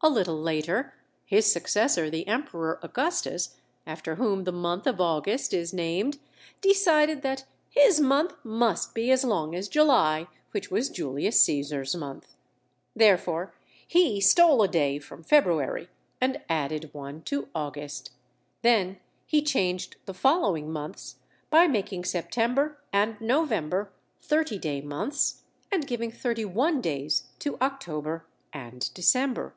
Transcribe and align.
A 0.00 0.08
little 0.08 0.40
later, 0.40 0.94
his 1.26 1.50
successor, 1.50 2.08
the 2.08 2.26
Emperor 2.28 2.78
Augustus, 2.84 3.56
after 3.84 4.14
whom 4.14 4.44
the 4.44 4.52
month 4.52 4.86
of 4.86 5.00
August 5.00 5.52
is 5.52 5.74
named, 5.74 6.20
decided 6.60 7.22
that 7.22 7.46
his 7.68 7.98
month 7.98 8.32
must 8.44 8.94
be 8.94 9.10
as 9.10 9.24
long 9.24 9.56
as 9.56 9.68
July, 9.68 10.28
which 10.52 10.70
was 10.70 10.88
Julius 10.88 11.40
Caesar's 11.40 11.96
month. 11.96 12.36
Therefore, 12.94 13.52
he 13.88 14.20
stole 14.20 14.62
a 14.62 14.68
day 14.68 15.00
from 15.00 15.24
February 15.24 15.88
and 16.20 16.40
added 16.48 16.94
one 16.94 17.22
to 17.22 17.48
August; 17.52 18.12
then 18.62 19.00
he 19.26 19.42
changed 19.42 19.96
the 20.06 20.14
following 20.14 20.70
months 20.70 21.16
by 21.50 21.66
making 21.66 22.04
September 22.04 22.78
and 22.92 23.20
November 23.20 23.92
thirty 24.20 24.58
day 24.60 24.80
months 24.80 25.42
and 25.72 25.88
giving 25.88 26.12
thirty 26.12 26.44
one 26.44 26.80
days 26.80 27.24
to 27.40 27.58
October 27.60 28.24
and 28.52 28.94
December. 28.94 29.54